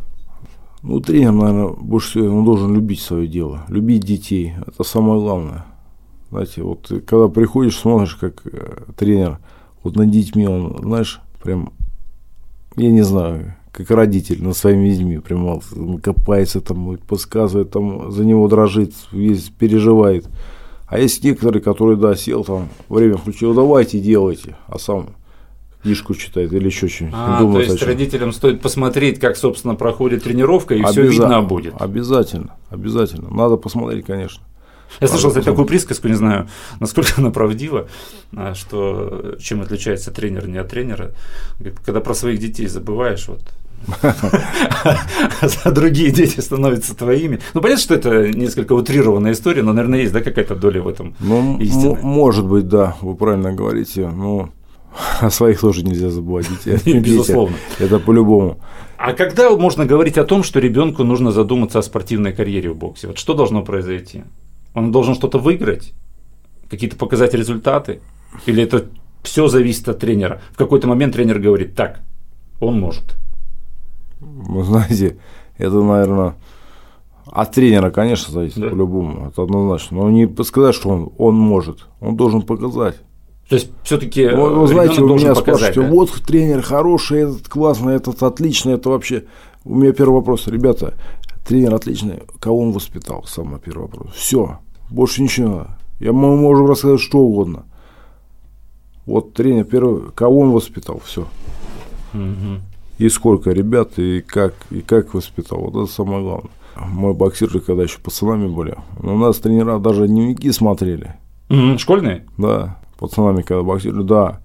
Ну, 0.83 1.01
тренер, 1.01 1.33
наверное, 1.33 1.69
больше 1.69 2.11
всего 2.11 2.39
он 2.39 2.45
должен 2.45 2.75
любить 2.75 3.01
свое 3.01 3.27
дело, 3.27 3.65
любить 3.69 4.03
детей. 4.05 4.53
Это 4.67 4.85
самое 4.85 5.19
главное. 5.21 5.65
Знаете, 6.31 6.63
вот 6.63 6.83
ты 6.83 7.01
когда 7.01 7.29
приходишь, 7.29 7.77
смотришь, 7.77 8.15
как 8.15 8.43
э, 8.45 8.83
тренер 8.97 9.39
вот 9.83 9.97
над 9.97 10.11
детьми, 10.11 10.47
он, 10.47 10.79
знаешь, 10.83 11.21
прям, 11.43 11.73
я 12.77 12.91
не 12.91 13.03
знаю, 13.03 13.55
как 13.73 13.91
родитель 13.91 14.43
над 14.43 14.57
своими 14.57 14.91
детьми, 14.91 15.19
прямо 15.19 15.61
копается 16.03 16.61
там, 16.61 16.99
подсказывает, 16.99 17.71
там, 17.71 18.13
за 18.13 18.25
него 18.25 18.47
дрожит, 18.49 18.93
весь 19.13 19.49
переживает. 19.49 20.29
А 20.87 20.99
есть 20.99 21.23
некоторые, 21.23 21.63
которые, 21.63 21.97
да, 21.97 22.15
сел 22.17 22.45
там, 22.45 22.69
время 22.89 23.17
включил, 23.17 23.55
давайте, 23.55 24.01
делайте, 24.01 24.57
а 24.67 24.79
сам 24.79 25.11
книжку 25.83 26.15
читает 26.15 26.53
или 26.53 26.67
еще 26.67 26.89
что-нибудь. 26.89 27.17
А, 27.17 27.41
думает, 27.41 27.67
то 27.67 27.73
есть 27.73 27.85
родителям 27.85 28.33
стоит 28.33 28.61
посмотреть, 28.61 29.19
как, 29.19 29.37
собственно, 29.37 29.75
проходит 29.75 30.25
тренировка, 30.25 30.75
и 30.75 30.81
Обяза- 30.81 30.91
все 30.91 31.09
видно 31.09 31.43
будет. 31.43 31.75
Обязательно, 31.81 32.57
обязательно. 32.69 33.31
Надо 33.31 33.57
посмотреть, 33.57 34.05
конечно. 34.05 34.43
Я 35.01 35.09
слышал, 35.09 35.31
кстати, 35.31 35.45
такую 35.45 35.67
присказку, 35.67 36.09
не 36.09 36.15
знаю, 36.15 36.49
насколько 36.81 37.13
она 37.19 37.31
правдива, 37.31 37.89
а, 38.37 38.55
что 38.55 39.37
чем 39.41 39.63
отличается 39.63 40.11
тренер 40.11 40.49
не 40.49 40.59
от 40.59 40.69
тренера. 40.69 41.13
Когда 41.85 42.01
про 42.01 42.15
своих 42.15 42.41
детей 42.41 42.67
забываешь, 42.67 43.29
вот 43.29 43.43
а 45.65 45.71
другие 45.71 46.11
дети 46.11 46.41
становятся 46.41 46.95
твоими. 46.95 47.41
Ну, 47.55 47.61
понятно, 47.61 47.83
что 47.83 47.95
это 47.95 48.29
несколько 48.29 48.75
утрированная 48.75 49.33
история, 49.33 49.63
но, 49.63 49.73
наверное, 49.73 50.01
есть 50.01 50.13
да, 50.13 50.21
какая-то 50.21 50.55
доля 50.55 50.83
в 50.83 50.89
этом 50.89 51.15
ну, 51.21 51.59
истины. 51.59 51.99
Может 52.03 52.47
быть, 52.47 52.69
да, 52.69 52.97
вы 53.01 53.15
правильно 53.15 53.53
говорите. 53.53 54.09
Но 54.09 54.51
о 55.21 55.31
своих 55.31 55.61
тоже 55.61 55.83
нельзя 55.83 56.11
забывать. 56.11 56.47
Детей. 56.49 57.01
Безусловно. 57.01 57.57
Это 57.79 57.99
по-любому. 57.99 58.59
А 58.97 59.15
когда 59.15 59.51
можно 59.57 59.87
говорить 59.87 60.19
о 60.19 60.25
том, 60.25 60.43
что 60.43 60.61
ребенку 60.61 61.05
нужно 61.05 61.33
задуматься 61.33 61.79
о 61.79 61.83
спортивной 61.83 62.33
карьере 62.33 62.71
в 62.71 62.77
боксе? 62.77 63.07
Вот 63.07 63.19
что 63.19 63.33
должно 63.33 63.63
произойти? 63.63 64.25
Он 64.75 64.93
должен 64.93 65.15
что-то 65.15 65.39
выиграть? 65.39 65.93
Какие-то 66.69 66.97
показать 66.97 67.35
результаты? 67.35 68.01
Или 68.47 68.63
это 68.63 68.87
все 69.23 69.49
зависит 69.49 69.89
от 69.89 69.99
тренера? 69.99 70.41
В 70.53 70.57
какой-то 70.57 70.87
момент 70.87 71.15
тренер 71.15 71.39
говорит, 71.39 71.75
так, 71.75 72.01
он 72.61 72.79
может. 72.79 73.17
Вы 74.21 74.65
знаете, 74.65 75.19
это, 75.59 75.83
наверное, 75.83 76.35
от 77.27 77.53
тренера, 77.53 77.91
конечно, 77.91 78.33
зависит 78.33 78.59
да. 78.59 78.69
по-любому, 78.69 79.29
это 79.29 79.43
однозначно. 79.43 79.99
Но 79.99 80.11
не 80.11 80.29
сказать, 80.45 80.75
что 80.75 80.89
он, 80.91 81.13
он 81.19 81.35
может, 81.35 81.87
он 82.01 82.17
должен 82.17 82.43
показать. 82.43 82.97
То 83.49 83.57
есть 83.57 83.71
все-таки 83.83 84.29
вы, 84.29 84.61
вы 84.61 84.69
знаете, 84.69 85.03
у 85.03 85.17
меня 85.17 85.35
спрашиваете, 85.35 85.81
да? 85.83 85.89
вот 85.89 86.11
тренер 86.25 86.63
хороший, 86.63 87.23
этот 87.23 87.49
классный, 87.49 87.97
этот 87.97 88.23
отличный, 88.23 88.75
это 88.75 88.91
вообще. 88.91 89.25
У 89.65 89.75
меня 89.75 89.93
первый 89.93 90.15
вопрос, 90.15 90.47
ребята, 90.47 90.95
тренер 91.47 91.75
отличный, 91.75 92.23
кого 92.41 92.61
он 92.61 92.73
воспитал? 92.73 93.25
Самый 93.25 93.61
первый 93.61 93.83
вопрос. 93.83 94.15
Все, 94.15 94.59
больше 94.91 95.23
ничего 95.23 95.49
не 95.49 95.55
надо. 95.55 95.79
Я 95.99 96.13
мы 96.13 96.37
можем 96.37 96.67
рассказать 96.67 97.01
что 97.01 97.19
угодно. 97.19 97.65
Вот 99.07 99.35
тренер 99.35 99.65
первый, 99.65 100.11
кого 100.13 100.41
он 100.41 100.51
воспитал, 100.51 101.01
все. 101.05 101.27
Угу 102.15 102.61
и 103.01 103.09
сколько 103.09 103.51
ребят, 103.53 103.99
и 103.99 104.21
как, 104.21 104.53
и 104.71 104.83
как 104.83 105.15
воспитал. 105.15 105.61
Вот 105.61 105.85
это 105.85 105.91
самое 105.91 106.23
главное. 106.23 106.51
Мы 106.77 107.15
боксеры, 107.15 107.61
когда 107.61 107.83
еще 107.83 107.99
пацанами 107.99 108.47
были, 108.47 108.77
у 109.03 109.17
нас 109.17 109.39
тренера 109.39 109.79
даже 109.79 110.07
дневники 110.07 110.53
смотрели. 110.53 111.15
Mm-hmm. 111.49 111.79
Школьные? 111.79 112.27
Да, 112.37 112.79
пацанами, 112.99 113.41
когда 113.41 113.63
боксировали, 113.63 114.07
да. 114.07 114.41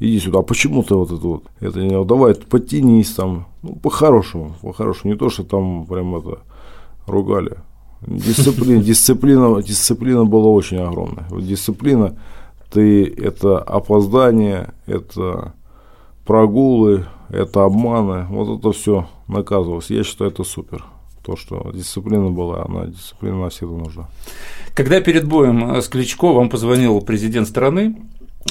Иди 0.00 0.18
сюда, 0.20 0.38
а 0.38 0.42
почему 0.42 0.82
ты 0.82 0.94
вот 0.94 1.10
это 1.10 1.26
вот? 1.26 1.44
Это 1.60 1.80
не 1.80 2.02
давай, 2.02 2.34
подтянись 2.34 3.12
там. 3.12 3.46
Ну, 3.68 3.74
по-хорошему, 3.76 4.54
по-хорошему. 4.62 5.12
Не 5.12 5.18
то, 5.18 5.28
что 5.28 5.44
там 5.44 5.86
прям 5.86 6.16
это 6.16 6.38
ругали. 7.06 7.58
Дисциплина, 8.00 8.82
дисциплина, 8.82 9.62
дисциплина 9.62 10.24
была 10.24 10.48
очень 10.48 10.78
огромная. 10.78 11.26
Вот 11.30 11.44
дисциплина, 11.44 12.16
ты 12.70 13.04
это 13.04 13.58
опоздание, 13.58 14.72
это 14.86 15.52
прогулы, 16.24 17.06
это 17.28 17.64
обманы, 17.64 18.26
вот 18.30 18.58
это 18.58 18.72
все 18.72 19.08
наказывалось. 19.26 19.90
Я 19.90 20.04
считаю, 20.04 20.30
это 20.30 20.44
супер. 20.44 20.84
То, 21.24 21.36
что 21.36 21.70
дисциплина 21.74 22.30
была, 22.30 22.64
она 22.64 22.86
дисциплина 22.86 23.48
всегда 23.50 23.74
нужна. 23.74 24.08
Когда 24.74 25.00
перед 25.00 25.26
боем 25.26 25.76
с 25.82 25.88
Кличко 25.88 26.32
вам 26.32 26.48
позвонил 26.48 27.00
президент 27.02 27.48
страны 27.48 27.96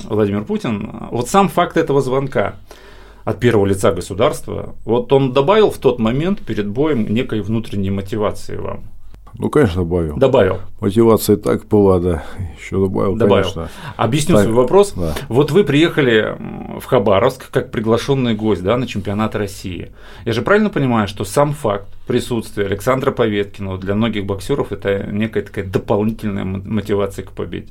Владимир 0.03 0.43
Путин, 0.43 1.07
вот 1.09 1.29
сам 1.29 1.47
факт 1.49 1.77
этого 1.77 2.01
звонка 2.01 2.55
от 3.27 3.39
первого 3.39 3.65
лица 3.65 3.91
государства, 3.91 4.75
вот 4.85 5.11
он 5.11 5.33
добавил 5.33 5.69
в 5.69 5.77
тот 5.77 5.99
момент 5.99 6.39
перед 6.39 6.67
боем 6.67 7.13
некой 7.13 7.41
внутренней 7.41 7.91
мотивации 7.91 8.55
вам– 8.55 8.85
ну, 9.39 9.49
конечно, 9.49 9.83
добавил. 9.83 10.17
Добавил. 10.17 10.57
Мотивация 10.79 11.35
так 11.35 11.67
была, 11.67 11.99
да. 11.99 12.23
Еще 12.59 12.77
добавил, 12.77 13.15
добавил. 13.15 13.43
конечно. 13.43 13.69
Объясню 13.95 14.35
так, 14.35 14.45
свой 14.45 14.55
вопрос. 14.55 14.93
Да. 14.95 15.13
Вот 15.29 15.51
вы 15.51 15.63
приехали 15.63 16.35
в 16.79 16.85
Хабаровск 16.85 17.51
как 17.51 17.71
приглашенный 17.71 18.33
гость 18.33 18.63
да, 18.63 18.77
на 18.77 18.87
чемпионат 18.87 19.35
России. 19.35 19.91
Я 20.25 20.33
же 20.33 20.41
правильно 20.41 20.69
понимаю, 20.69 21.07
что 21.07 21.23
сам 21.23 21.53
факт 21.53 21.87
присутствия 22.07 22.65
Александра 22.65 23.11
Поветкина 23.11 23.77
для 23.77 23.93
многих 23.93 24.25
боксеров 24.25 24.71
это 24.71 25.05
некая 25.11 25.43
такая 25.43 25.65
дополнительная 25.65 26.45
мотивация 26.45 27.23
к 27.23 27.31
победе? 27.31 27.67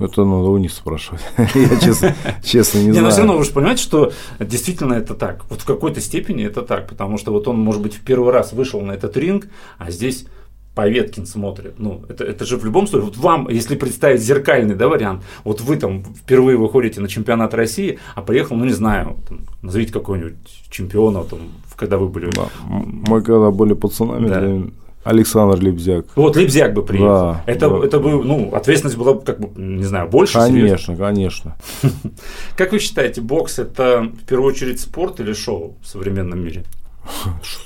Это 0.00 0.24
надо 0.24 0.48
у 0.48 0.58
них 0.58 0.72
спрашивать. 0.72 1.20
Я 1.54 1.78
честно, 1.78 2.14
честно 2.42 2.78
не, 2.78 2.86
не 2.86 2.92
знаю. 2.92 3.04
Но 3.04 3.10
все 3.10 3.18
равно 3.20 3.38
вы 3.38 3.44
же 3.44 3.52
понимаете, 3.52 3.82
что 3.82 4.12
действительно 4.38 4.94
это 4.94 5.14
так. 5.14 5.44
Вот 5.50 5.60
в 5.60 5.66
какой-то 5.66 6.00
степени 6.00 6.44
это 6.44 6.62
так, 6.62 6.88
потому 6.88 7.18
что 7.18 7.32
вот 7.32 7.46
он, 7.46 7.60
может 7.60 7.82
быть, 7.82 7.94
в 7.94 8.00
первый 8.00 8.32
раз 8.32 8.52
вышел 8.52 8.80
на 8.80 8.92
этот 8.92 9.16
ринг, 9.16 9.48
а 9.78 9.90
здесь 9.90 10.26
Поветкин 10.74 11.26
смотрит. 11.26 11.74
Ну, 11.78 12.04
это, 12.08 12.24
это 12.24 12.46
же 12.46 12.56
в 12.56 12.64
любом 12.64 12.86
случае, 12.86 13.06
вот 13.06 13.16
вам, 13.18 13.48
если 13.50 13.76
представить 13.76 14.22
зеркальный 14.22 14.74
да, 14.74 14.88
вариант, 14.88 15.22
вот 15.44 15.60
вы 15.60 15.76
там 15.76 16.04
впервые 16.04 16.56
выходите 16.56 17.00
на 17.00 17.08
чемпионат 17.08 17.52
России, 17.54 17.98
а 18.14 18.22
приехал, 18.22 18.56
ну 18.56 18.64
не 18.64 18.72
знаю, 18.72 19.18
там, 19.28 19.40
назовите 19.62 19.92
какого-нибудь 19.92 20.36
чемпиона, 20.70 21.24
там, 21.24 21.40
когда 21.76 21.98
вы 21.98 22.08
были. 22.08 22.30
Да. 22.30 22.48
Мы 22.66 23.20
когда 23.20 23.50
были 23.50 23.74
пацанами, 23.74 24.28
да. 24.28 24.70
Александр 25.02 25.58
Лебзяк. 25.60 26.06
Вот 26.14 26.36
Лебзяк 26.36 26.74
бы 26.74 26.84
приехал. 26.84 27.08
Да, 27.08 27.44
это, 27.46 27.70
да. 27.70 27.86
это 27.86 28.00
бы, 28.00 28.22
ну, 28.22 28.54
ответственность 28.54 28.98
была 28.98 29.14
бы, 29.14 29.22
как 29.22 29.40
бы, 29.40 29.60
не 29.60 29.84
знаю, 29.84 30.08
больше. 30.08 30.34
Конечно, 30.34 30.78
серьезно. 30.78 30.96
конечно. 30.96 31.56
Как 32.56 32.72
вы 32.72 32.78
считаете, 32.78 33.22
бокс 33.22 33.58
это 33.58 34.02
в 34.02 34.26
первую 34.26 34.50
очередь 34.50 34.78
спорт 34.78 35.18
или 35.20 35.32
шоу 35.32 35.76
в 35.82 35.86
современном 35.86 36.44
мире? 36.44 36.64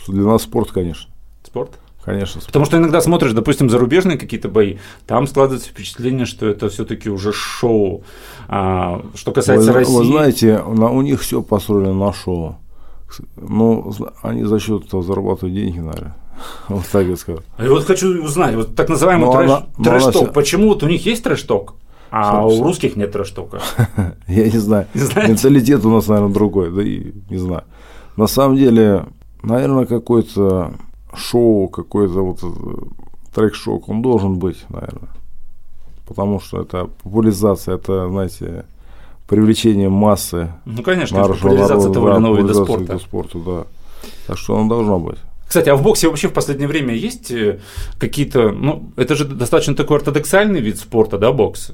Для 0.07 0.23
нас 0.23 0.43
спорт, 0.43 0.71
конечно. 0.71 1.11
Спорт? 1.43 1.73
Конечно. 2.05 2.41
Потому 2.47 2.67
что 2.67 2.77
иногда 2.77 3.01
смотришь, 3.01 3.33
допустим, 3.33 3.71
зарубежные 3.71 4.19
какие-то 4.19 4.49
бои, 4.49 4.77
там 5.07 5.27
складывается 5.27 5.71
впечатление, 5.71 6.27
что 6.27 6.47
это 6.47 6.69
все-таки 6.69 7.09
уже 7.09 7.33
шоу. 7.33 8.05
А, 8.47 9.03
что 9.15 9.33
касается 9.33 9.73
вы, 9.73 9.79
России. 9.79 9.97
Вы 9.97 10.05
знаете, 10.05 10.63
на, 10.63 10.91
у 10.91 11.01
них 11.01 11.23
все 11.23 11.43
построено 11.43 11.95
на 11.95 12.13
шоу. 12.13 12.59
Ну, 13.37 13.93
они 14.23 14.45
за 14.45 14.61
счет 14.61 14.87
этого 14.87 15.03
зарабатывают 15.03 15.55
деньги, 15.55 15.79
наверное. 15.79 16.15
Вот 16.69 16.87
так 16.87 17.07
я 17.07 17.17
скажу. 17.17 17.41
А 17.57 17.65
я 17.65 17.71
вот 17.71 17.85
хочу 17.85 18.25
узнать, 18.25 18.55
вот 18.55 18.75
так 18.75 18.89
называемый 18.89 19.31
трэш, 19.31 19.51
она, 19.51 19.67
трэш-ток, 19.83 20.23
она... 20.23 20.33
почему 20.33 20.69
вот 20.69 20.83
у 20.83 20.89
них 20.89 21.05
есть 21.07 21.23
трэш-ток, 21.25 21.75
а 22.11 22.43
Собственно. 22.43 22.65
у 22.65 22.69
русских 22.69 22.97
нет 22.97 23.13
трэш-тока? 23.13 23.61
Я 24.29 24.45
не 24.45 24.59
знаю. 24.59 24.87
Менталитет 24.95 25.85
у 25.85 25.91
нас, 25.91 26.07
наверное, 26.09 26.33
другой, 26.33 26.71
да 26.71 26.83
и 26.83 27.13
не 27.31 27.39
знаю. 27.39 27.65
На 28.17 28.27
самом 28.27 28.57
деле, 28.57 29.07
наверное, 29.43 29.87
какой-то 29.87 30.73
шоу, 31.17 31.69
какой-то 31.69 32.25
вот 32.25 32.39
э, 32.43 32.47
трек-шок, 33.35 33.89
он 33.89 34.03
должен 34.03 34.39
быть, 34.39 34.65
наверное. 34.69 35.11
Потому 36.07 36.41
что 36.41 36.61
это 36.61 36.89
популяризация, 37.03 37.77
это, 37.77 38.09
знаете, 38.09 38.67
привлечение 39.27 39.89
массы. 39.89 40.53
Ну, 40.65 40.83
конечно, 40.83 41.23
популяризация 41.23 41.93
того 41.93 42.11
или 42.11 42.19
иного 42.19 42.37
вида 42.37 42.55
спорта. 42.55 42.99
спорта. 42.99 43.39
Да. 43.39 43.67
Так 44.27 44.39
что 44.39 44.55
он 44.55 44.69
должно 44.69 44.99
быть. 44.99 45.19
Кстати, 45.55 45.69
а 45.69 45.77
в 45.77 45.85
боксе 45.85 46.09
вообще 46.09 46.27
в 46.27 46.33
последнее 46.33 46.67
время 46.67 46.97
есть 46.97 47.31
э, 47.31 47.61
какие-то, 48.01 48.51
ну, 48.51 48.93
это 48.97 49.15
же 49.15 49.25
достаточно 49.25 49.77
такой 49.77 49.99
ортодоксальный 49.99 50.61
вид 50.61 50.81
спорта, 50.81 51.17
да, 51.17 51.31
бокс? 51.31 51.71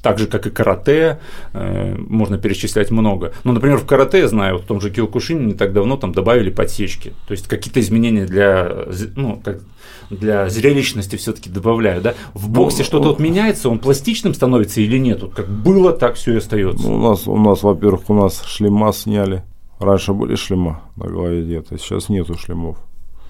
так 0.00 0.18
же, 0.18 0.26
как 0.26 0.46
и 0.46 0.50
карате, 0.50 1.20
э, 1.52 1.94
можно 1.98 2.38
перечислять 2.38 2.90
много. 2.90 3.34
Ну, 3.44 3.52
например, 3.52 3.76
в 3.76 3.84
карате, 3.84 4.20
я 4.20 4.28
знаю, 4.28 4.56
в 4.56 4.64
том 4.64 4.80
же 4.80 4.90
Киокушине 4.90 5.44
не 5.44 5.52
так 5.52 5.74
давно 5.74 5.98
там 5.98 6.12
добавили 6.12 6.48
подсечки. 6.48 7.12
То 7.28 7.32
есть 7.32 7.46
какие-то 7.46 7.78
изменения 7.80 8.24
для, 8.24 8.86
ну, 9.16 9.38
как, 9.44 9.60
для 10.08 10.48
зрелищности 10.48 11.16
все-таки 11.16 11.50
добавляют. 11.50 12.04
Да? 12.04 12.14
В 12.32 12.48
ну, 12.48 12.54
боксе 12.54 12.78
ну, 12.78 12.84
что-то 12.84 13.08
вот 13.08 13.18
меняется, 13.18 13.68
он 13.68 13.80
пластичным 13.80 14.32
становится 14.32 14.80
или 14.80 14.96
нет? 14.96 15.20
Вот 15.22 15.34
как 15.34 15.46
было, 15.46 15.92
так 15.92 16.14
все 16.14 16.32
и 16.32 16.36
остается. 16.38 16.88
Ну, 16.88 16.94
у 16.94 17.10
нас, 17.10 17.28
у 17.28 17.36
нас, 17.36 17.62
во-первых, 17.62 18.08
у 18.08 18.14
нас 18.14 18.42
шлема 18.46 18.94
сняли. 18.94 19.42
Раньше 19.82 20.12
были 20.12 20.34
шлема 20.34 20.82
на 20.96 21.06
голове 21.06 21.42
где-то, 21.42 21.78
сейчас 21.78 22.08
нету 22.08 22.36
шлемов. 22.36 22.78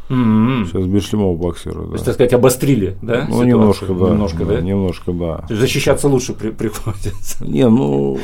Mm-hmm. 0.08 0.66
Сейчас 0.66 0.86
без 0.86 1.08
шлемов 1.08 1.38
боксируют. 1.38 1.86
Да. 1.86 1.90
То 1.90 1.94
есть, 1.94 2.04
так 2.04 2.14
сказать, 2.14 2.32
обострили, 2.34 2.96
да? 3.00 3.26
Ну, 3.28 3.42
немножко, 3.44 3.86
да. 3.86 4.10
Немножко, 4.10 4.44
да? 4.44 4.60
Немножко, 4.60 5.12
да. 5.12 5.36
То 5.38 5.46
есть, 5.50 5.60
защищаться 5.60 6.08
лучше 6.08 6.34
при- 6.34 6.50
приходится. 6.50 7.44
Не, 7.46 7.68
ну, 7.68 8.18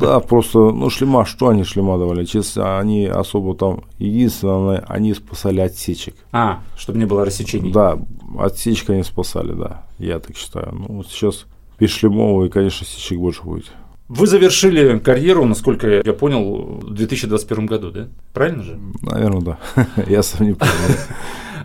да, 0.00 0.18
просто, 0.20 0.58
ну, 0.58 0.90
шлема, 0.90 1.24
что 1.24 1.48
они 1.48 1.62
шлема 1.64 1.98
давали? 1.98 2.24
Честно, 2.24 2.78
они 2.78 3.06
особо 3.06 3.54
там, 3.54 3.84
единственное, 3.98 4.84
они 4.88 5.14
спасали 5.14 5.60
отсечек. 5.60 6.16
А, 6.32 6.60
чтобы 6.76 6.98
не 6.98 7.04
было 7.04 7.24
рассечений. 7.24 7.70
Да, 7.72 7.98
отсечка 8.38 8.94
они 8.94 9.04
спасали, 9.04 9.52
да, 9.52 9.84
я 9.98 10.18
так 10.18 10.36
считаю. 10.36 10.74
Ну, 10.74 11.04
сейчас 11.04 11.46
без 11.78 11.96
и, 12.02 12.48
конечно, 12.48 12.84
сечек 12.84 13.18
больше 13.18 13.42
будет. 13.42 13.70
Вы 14.08 14.26
завершили 14.26 14.98
карьеру, 14.98 15.44
насколько 15.44 16.02
я 16.02 16.12
понял, 16.14 16.80
в 16.80 16.94
2021 16.94 17.66
году, 17.66 17.90
да? 17.90 18.08
Правильно 18.32 18.62
же? 18.62 18.78
Наверное, 19.02 19.40
да. 19.40 19.58
Я 20.06 20.22
сам 20.22 20.46
не 20.46 20.54
помню. 20.54 20.74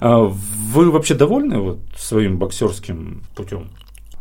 А 0.01 0.19
вы 0.19 0.91
вообще 0.91 1.13
довольны 1.13 1.59
вот 1.59 1.79
своим 1.97 2.38
боксерским 2.38 3.23
путем? 3.35 3.69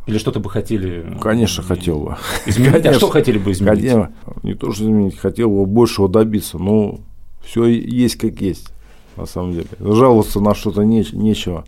Или 0.07 0.19
что-то 0.19 0.39
бы 0.39 0.51
хотели? 0.51 1.17
Конечно, 1.21 1.65
хотел 1.65 2.01
бы. 2.01 2.17
Изменить? 2.47 2.73
Конечно. 2.73 2.91
А 2.91 2.95
что 2.95 3.09
хотели 3.09 3.39
бы 3.39 3.51
изменить? 3.51 3.81
Конечно, 3.81 4.13
не 4.45 4.55
то, 4.55 4.73
что 4.73 4.85
изменить, 4.85 5.19
хотел 5.19 5.51
бы 5.51 5.67
большего 5.67 6.09
добиться, 6.09 6.59
но 6.59 7.01
все 7.45 7.65
есть 7.67 8.17
как 8.17 8.41
есть, 8.41 8.73
на 9.17 9.27
самом 9.27 9.53
деле. 9.53 9.67
Жаловаться 9.81 10.41
на 10.41 10.55
что-то 10.55 10.83
не, 10.83 11.05
нечего. 11.13 11.65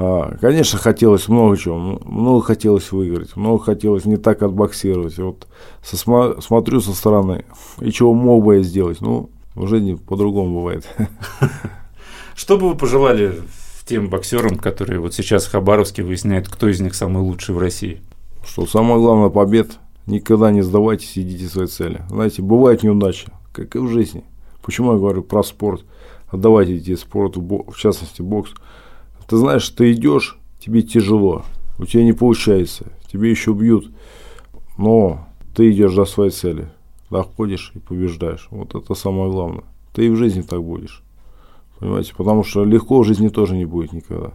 А, 0.00 0.36
конечно, 0.40 0.78
хотелось 0.78 1.26
много 1.26 1.56
чего, 1.56 1.76
много 1.76 2.40
хотелось 2.40 2.92
выиграть, 2.92 3.34
много 3.34 3.64
хотелось 3.64 4.04
не 4.04 4.16
так 4.16 4.44
отбоксировать. 4.44 5.18
Вот 5.18 5.48
сосма- 5.82 6.40
смотрю 6.40 6.80
со 6.80 6.92
стороны, 6.94 7.44
и 7.80 7.90
чего 7.90 8.14
мог 8.14 8.44
бы 8.44 8.58
я 8.58 8.62
сделать, 8.62 9.00
ну, 9.00 9.28
в 9.56 9.66
жизни 9.66 9.94
по-другому 9.94 10.60
бывает. 10.60 10.86
Что 12.36 12.58
бы 12.58 12.68
вы 12.68 12.74
пожелали 12.76 13.40
тем 13.86 14.08
боксерам, 14.08 14.56
которые 14.56 15.00
вот 15.00 15.14
сейчас 15.14 15.46
в 15.46 15.50
Хабаровске 15.50 16.04
выясняют, 16.04 16.46
кто 16.46 16.68
из 16.68 16.80
них 16.80 16.94
самый 16.94 17.20
лучший 17.24 17.56
в 17.56 17.58
России? 17.58 18.00
Что 18.46 18.66
самое 18.66 19.00
главное, 19.00 19.30
побед, 19.30 19.78
никогда 20.06 20.52
не 20.52 20.62
сдавайтесь, 20.62 21.18
идите 21.18 21.48
своей 21.48 21.66
цели. 21.68 22.02
Знаете, 22.08 22.40
бывают 22.42 22.84
неудачи, 22.84 23.26
как 23.52 23.74
и 23.74 23.80
в 23.80 23.88
жизни. 23.88 24.22
Почему 24.62 24.92
я 24.92 24.98
говорю 24.98 25.24
про 25.24 25.42
спорт? 25.42 25.84
Отдавайте 26.28 26.96
спорту, 26.96 27.40
бо- 27.40 27.68
в 27.68 27.76
частности 27.76 28.22
бокс. 28.22 28.52
Ты 29.28 29.36
знаешь, 29.36 29.68
ты 29.68 29.92
идешь, 29.92 30.38
тебе 30.58 30.80
тяжело, 30.80 31.44
у 31.78 31.84
тебя 31.84 32.02
не 32.02 32.14
получается, 32.14 32.86
тебе 33.12 33.30
еще 33.30 33.52
бьют, 33.52 33.90
но 34.78 35.28
ты 35.54 35.70
идешь 35.70 35.94
до 35.94 36.06
своей 36.06 36.30
цели, 36.30 36.68
доходишь 37.10 37.72
и 37.74 37.78
побеждаешь. 37.78 38.48
Вот 38.50 38.74
это 38.74 38.94
самое 38.94 39.30
главное. 39.30 39.64
Ты 39.92 40.06
и 40.06 40.08
в 40.08 40.16
жизни 40.16 40.40
так 40.40 40.62
будешь. 40.62 41.02
Понимаете? 41.78 42.14
Потому 42.16 42.42
что 42.42 42.64
легко 42.64 43.02
в 43.02 43.04
жизни 43.04 43.28
тоже 43.28 43.54
не 43.54 43.66
будет 43.66 43.92
никогда. 43.92 44.32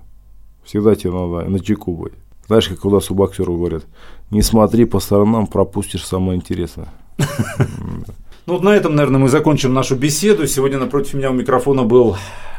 Всегда 0.63 0.93
тебе 0.93 1.11
надо 1.11 1.49
на 1.49 1.59
чеку 1.59 1.95
быть. 1.95 2.13
Знаешь, 2.45 2.67
как 2.67 2.85
у 2.85 2.91
нас 2.91 3.09
у 3.09 3.15
боксеров 3.15 3.57
говорят, 3.57 3.85
не 4.29 4.43
смотри 4.43 4.85
по 4.85 4.99
сторонам, 4.99 5.47
пропустишь 5.47 6.05
самое 6.05 6.37
интересное. 6.37 6.93
Ну 8.45 8.53
вот 8.53 8.63
на 8.63 8.75
этом, 8.75 8.95
наверное, 8.95 9.21
мы 9.21 9.29
закончим 9.29 9.73
нашу 9.73 9.95
беседу. 9.95 10.47
Сегодня 10.47 10.77
напротив 10.77 11.13
меня 11.13 11.31
у 11.31 11.33
микрофона 11.33 11.83
был 11.83 12.17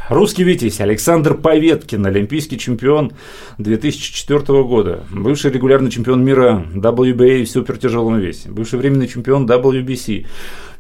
русский 0.09 0.43
витязь 0.43 0.81
Александр 0.81 1.35
Поветкин, 1.35 2.07
олимпийский 2.07 2.59
чемпион 2.59 3.13
2004 3.59 4.63
года, 4.63 5.05
бывший 5.11 5.51
регулярный 5.51 5.91
чемпион 5.91 6.25
мира 6.25 6.65
WBA 6.75 7.45
в 7.45 7.51
супертяжелом 7.51 8.19
весе, 8.19 8.49
бывший 8.49 8.79
временный 8.79 9.09
чемпион 9.09 9.47
WBC. 9.47 10.27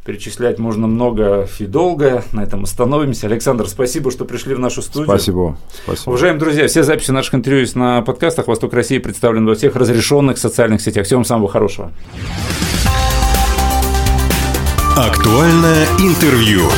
Перечислять 0.06 0.58
можно 0.58 0.86
много 0.86 1.48
и 1.58 1.66
долго, 1.66 2.24
на 2.32 2.42
этом 2.42 2.64
остановимся. 2.64 3.26
Александр, 3.26 3.66
спасибо, 3.68 4.10
что 4.10 4.24
пришли 4.24 4.54
в 4.54 4.58
нашу 4.58 4.80
студию. 4.80 5.06
Спасибо. 5.06 5.58
Спасибо. 5.84 6.10
Уважаемые 6.10 6.40
друзья, 6.40 6.66
все 6.66 6.82
записи 6.82 7.10
наших 7.10 7.34
интервью 7.34 7.60
есть 7.60 7.76
на 7.76 8.00
подкастах 8.00 8.46
«Восток 8.46 8.72
России» 8.72 8.98
представлены 8.98 9.46
во 9.46 9.54
всех 9.54 9.76
разрешенных 9.76 10.38
социальных 10.38 10.80
сетях. 10.80 11.06
Всем 11.06 11.24
самого 11.24 11.48
хорошего. 11.48 11.90
Актуальное 14.96 15.88
интервью. 15.98 16.70